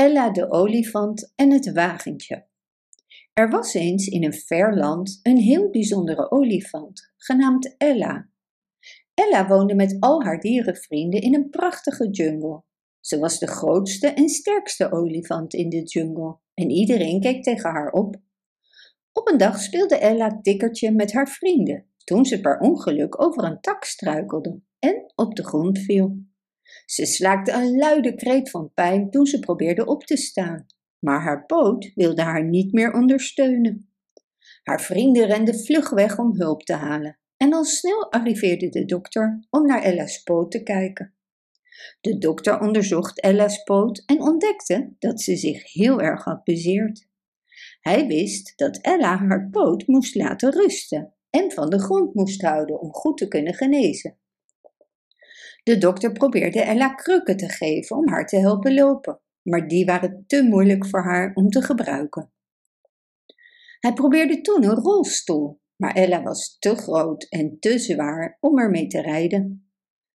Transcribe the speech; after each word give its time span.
Ella 0.00 0.30
de 0.30 0.50
olifant 0.50 1.32
en 1.36 1.50
het 1.50 1.72
wagentje. 1.72 2.46
Er 3.32 3.50
was 3.50 3.74
eens 3.74 4.06
in 4.06 4.24
een 4.24 4.34
ver 4.34 4.76
land 4.76 5.20
een 5.22 5.36
heel 5.36 5.70
bijzondere 5.70 6.30
olifant, 6.30 7.12
genaamd 7.16 7.74
Ella. 7.78 8.28
Ella 9.14 9.46
woonde 9.46 9.74
met 9.74 9.96
al 9.98 10.22
haar 10.22 10.40
dierenvrienden 10.40 11.20
in 11.20 11.34
een 11.34 11.50
prachtige 11.50 12.10
jungle. 12.10 12.62
Ze 13.00 13.18
was 13.18 13.38
de 13.38 13.46
grootste 13.46 14.08
en 14.08 14.28
sterkste 14.28 14.92
olifant 14.92 15.54
in 15.54 15.68
de 15.68 15.82
jungle 15.82 16.38
en 16.54 16.70
iedereen 16.70 17.20
keek 17.20 17.42
tegen 17.42 17.70
haar 17.70 17.92
op. 17.92 18.16
Op 19.12 19.28
een 19.28 19.38
dag 19.38 19.60
speelde 19.60 19.96
Ella 19.96 20.40
tikkertje 20.40 20.90
met 20.90 21.12
haar 21.12 21.28
vrienden 21.28 21.86
toen 22.04 22.24
ze 22.24 22.40
per 22.40 22.58
ongeluk 22.58 23.22
over 23.22 23.44
een 23.44 23.60
tak 23.60 23.84
struikelde 23.84 24.60
en 24.78 25.12
op 25.14 25.34
de 25.34 25.44
grond 25.44 25.78
viel. 25.78 26.29
Ze 26.86 27.06
slaakte 27.06 27.52
een 27.52 27.76
luide 27.76 28.14
kreet 28.14 28.50
van 28.50 28.72
pijn 28.74 29.10
toen 29.10 29.26
ze 29.26 29.38
probeerde 29.38 29.86
op 29.86 30.04
te 30.04 30.16
staan, 30.16 30.66
maar 30.98 31.20
haar 31.20 31.46
poot 31.46 31.92
wilde 31.94 32.22
haar 32.22 32.44
niet 32.44 32.72
meer 32.72 32.92
ondersteunen. 32.92 33.90
Haar 34.62 34.80
vrienden 34.80 35.26
renden 35.26 35.64
vlug 35.64 35.90
weg 35.90 36.18
om 36.18 36.34
hulp 36.34 36.62
te 36.62 36.74
halen 36.74 37.18
en 37.36 37.52
al 37.52 37.64
snel 37.64 38.12
arriveerde 38.12 38.68
de 38.68 38.84
dokter 38.84 39.46
om 39.50 39.66
naar 39.66 39.82
Ella's 39.82 40.22
poot 40.22 40.50
te 40.50 40.62
kijken. 40.62 41.14
De 42.00 42.18
dokter 42.18 42.60
onderzocht 42.60 43.20
Ella's 43.20 43.62
poot 43.62 44.02
en 44.06 44.20
ontdekte 44.20 44.94
dat 44.98 45.20
ze 45.20 45.36
zich 45.36 45.72
heel 45.72 46.00
erg 46.00 46.24
had 46.24 46.44
bezeerd. 46.44 47.08
Hij 47.80 48.06
wist 48.06 48.52
dat 48.56 48.76
Ella 48.76 49.16
haar 49.16 49.48
poot 49.50 49.86
moest 49.86 50.14
laten 50.14 50.50
rusten 50.52 51.14
en 51.30 51.52
van 51.52 51.70
de 51.70 51.78
grond 51.78 52.14
moest 52.14 52.42
houden 52.42 52.80
om 52.80 52.92
goed 52.92 53.16
te 53.16 53.28
kunnen 53.28 53.54
genezen. 53.54 54.18
De 55.62 55.78
dokter 55.78 56.12
probeerde 56.12 56.60
Ella 56.60 56.94
krukken 56.94 57.36
te 57.36 57.48
geven 57.48 57.96
om 57.96 58.08
haar 58.08 58.26
te 58.26 58.36
helpen 58.36 58.74
lopen, 58.74 59.20
maar 59.42 59.68
die 59.68 59.84
waren 59.84 60.24
te 60.26 60.42
moeilijk 60.42 60.86
voor 60.86 61.02
haar 61.02 61.34
om 61.34 61.48
te 61.48 61.62
gebruiken. 61.62 62.32
Hij 63.80 63.92
probeerde 63.92 64.40
toen 64.40 64.64
een 64.64 64.74
rolstoel, 64.74 65.60
maar 65.76 65.94
Ella 65.94 66.22
was 66.22 66.56
te 66.58 66.74
groot 66.74 67.26
en 67.28 67.56
te 67.58 67.78
zwaar 67.78 68.36
om 68.40 68.58
ermee 68.58 68.86
te 68.86 69.00
rijden. 69.00 69.72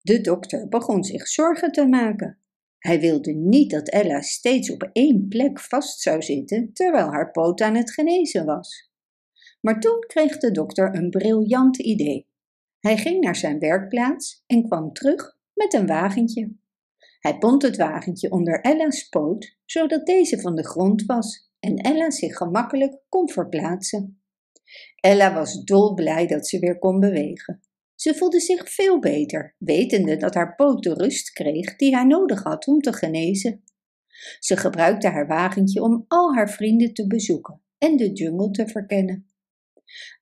De 0.00 0.20
dokter 0.20 0.68
begon 0.68 1.04
zich 1.04 1.28
zorgen 1.28 1.72
te 1.72 1.86
maken. 1.86 2.38
Hij 2.78 3.00
wilde 3.00 3.32
niet 3.32 3.70
dat 3.70 3.88
Ella 3.88 4.20
steeds 4.20 4.70
op 4.70 4.90
één 4.92 5.28
plek 5.28 5.60
vast 5.60 6.00
zou 6.00 6.22
zitten 6.22 6.72
terwijl 6.72 7.06
haar 7.06 7.30
poot 7.30 7.60
aan 7.60 7.74
het 7.74 7.92
genezen 7.92 8.44
was. 8.44 8.90
Maar 9.60 9.80
toen 9.80 10.04
kreeg 10.06 10.38
de 10.38 10.50
dokter 10.50 10.94
een 10.94 11.10
briljant 11.10 11.78
idee. 11.78 12.27
Hij 12.80 12.96
ging 12.96 13.20
naar 13.20 13.36
zijn 13.36 13.58
werkplaats 13.58 14.42
en 14.46 14.66
kwam 14.66 14.92
terug 14.92 15.36
met 15.54 15.74
een 15.74 15.86
wagentje. 15.86 16.56
Hij 17.20 17.38
bond 17.38 17.62
het 17.62 17.76
wagentje 17.76 18.30
onder 18.30 18.60
Ella's 18.60 19.08
poot, 19.08 19.56
zodat 19.64 20.06
deze 20.06 20.40
van 20.40 20.54
de 20.54 20.66
grond 20.66 21.04
was 21.04 21.50
en 21.60 21.76
Ella 21.76 22.10
zich 22.10 22.36
gemakkelijk 22.36 22.98
kon 23.08 23.28
verplaatsen. 23.28 24.22
Ella 25.00 25.34
was 25.34 25.64
dolblij 25.64 26.26
dat 26.26 26.48
ze 26.48 26.58
weer 26.58 26.78
kon 26.78 27.00
bewegen. 27.00 27.60
Ze 27.94 28.14
voelde 28.14 28.40
zich 28.40 28.70
veel 28.70 28.98
beter, 28.98 29.54
wetende 29.58 30.16
dat 30.16 30.34
haar 30.34 30.54
poot 30.54 30.82
de 30.82 30.94
rust 30.94 31.32
kreeg 31.32 31.76
die 31.76 31.94
hij 31.94 32.04
nodig 32.04 32.42
had 32.42 32.66
om 32.66 32.80
te 32.80 32.92
genezen. 32.92 33.64
Ze 34.38 34.56
gebruikte 34.56 35.08
haar 35.08 35.26
wagentje 35.26 35.82
om 35.82 36.04
al 36.08 36.34
haar 36.34 36.50
vrienden 36.50 36.94
te 36.94 37.06
bezoeken 37.06 37.62
en 37.78 37.96
de 37.96 38.12
jungle 38.12 38.50
te 38.50 38.68
verkennen. 38.68 39.26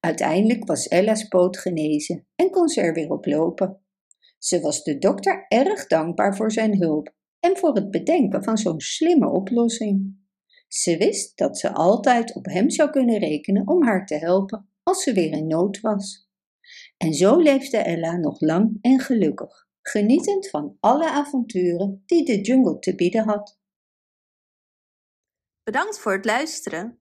Uiteindelijk 0.01 0.67
was 0.67 0.89
Ella's 0.89 1.29
poot 1.29 1.59
genezen 1.59 2.27
en 2.35 2.51
kon 2.51 2.69
ze 2.69 2.81
er 2.81 2.95
weer 2.95 3.11
op 3.11 3.27
lopen. 3.27 3.81
Ze 4.39 4.61
was 4.61 4.83
de 4.83 4.99
dokter 4.99 5.45
erg 5.49 5.87
dankbaar 5.87 6.37
voor 6.37 6.53
zijn 6.53 6.79
hulp 6.79 7.15
en 7.41 7.57
voor 7.57 7.75
het 7.75 7.91
bedenken 7.91 8.45
van 8.45 8.59
zo'n 8.59 8.81
slimme 8.81 9.29
oplossing. 9.29 10.25
Ze 10.69 10.97
wist 10.97 11.37
dat 11.39 11.59
ze 11.59 11.73
altijd 11.73 12.35
op 12.35 12.47
hem 12.47 12.71
zou 12.71 12.91
kunnen 12.91 13.19
rekenen 13.19 13.69
om 13.69 13.85
haar 13.85 14.07
te 14.07 14.15
helpen 14.15 14.71
als 14.83 15.03
ze 15.03 15.13
weer 15.13 15.33
in 15.33 15.47
nood 15.47 15.81
was. 15.81 16.29
En 16.97 17.15
zo 17.15 17.39
leefde 17.39 17.77
Ella 17.77 18.17
nog 18.17 18.41
lang 18.41 18.79
en 18.81 19.01
gelukkig, 19.01 19.69
genietend 19.83 20.49
van 20.49 20.77
alle 20.81 21.11
avonturen 21.11 22.03
die 22.07 22.25
de 22.25 22.41
jungle 22.41 22.79
te 22.79 22.95
bieden 22.95 23.25
had. 23.25 23.59
Bedankt 25.63 25.99
voor 25.99 26.13
het 26.13 26.25
luisteren. 26.25 27.01